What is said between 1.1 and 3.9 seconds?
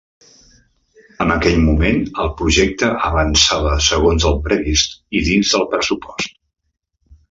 En aquell moment, el projecte avançava